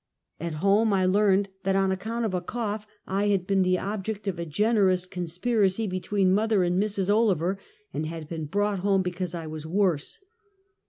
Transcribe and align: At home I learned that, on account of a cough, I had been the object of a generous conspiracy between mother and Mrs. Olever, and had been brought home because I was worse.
At 0.39 0.55
home 0.65 0.93
I 0.93 1.05
learned 1.05 1.49
that, 1.61 1.75
on 1.75 1.91
account 1.91 2.25
of 2.25 2.33
a 2.33 2.41
cough, 2.41 2.87
I 3.05 3.27
had 3.27 3.45
been 3.45 3.61
the 3.61 3.77
object 3.77 4.27
of 4.27 4.39
a 4.39 4.47
generous 4.47 5.05
conspiracy 5.05 5.85
between 5.85 6.33
mother 6.33 6.63
and 6.63 6.81
Mrs. 6.81 7.07
Olever, 7.07 7.59
and 7.93 8.07
had 8.07 8.27
been 8.27 8.45
brought 8.45 8.79
home 8.79 9.03
because 9.03 9.35
I 9.35 9.45
was 9.45 9.67
worse. 9.67 10.19